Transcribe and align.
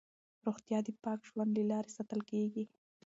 روغتیا 0.45 0.79
د 0.87 0.89
پاک 1.03 1.19
ژوند 1.29 1.49
له 1.57 1.63
لارې 1.71 1.91
ساتل 1.97 2.21
کېږي. 2.31 2.63